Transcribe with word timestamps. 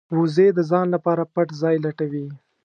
وزې 0.17 0.47
د 0.57 0.59
ځان 0.69 0.87
لپاره 0.95 1.23
پټ 1.33 1.47
ځای 1.61 1.75
لټوي 1.85 2.27